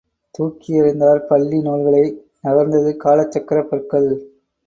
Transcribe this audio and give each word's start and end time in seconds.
தூக்கி 0.35 0.79
எறிந்தார் 0.79 1.27
பள்ளி 1.27 1.57
நூல்களை 1.61 2.01
நகர்ந்தது 2.43 2.91
காலச் 2.97 3.31
சக்கரப் 3.31 3.69
பற்கள். 3.69 4.09